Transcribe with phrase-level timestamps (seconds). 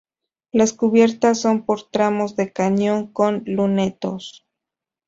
[0.51, 4.47] Las cubiertas son por tramos de cañón con lunetos.